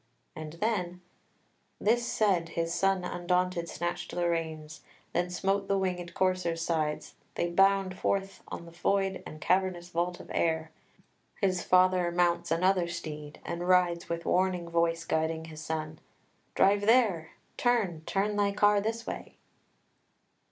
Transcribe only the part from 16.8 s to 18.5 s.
there! Turn, turn